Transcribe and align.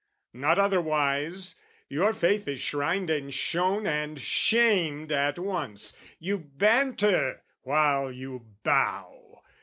Not 0.33 0.57
otherwise, 0.57 1.53
your 1.87 2.11
faith 2.11 2.47
is 2.47 2.59
shrined 2.59 3.11
and 3.11 3.31
shown 3.31 3.85
And 3.85 4.19
shamed 4.19 5.11
at 5.11 5.37
once: 5.37 5.95
you 6.17 6.39
banter 6.39 7.43
while 7.61 8.11
you 8.11 8.47
bow! 8.63 9.43